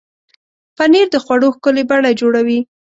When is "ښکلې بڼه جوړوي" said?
1.55-2.59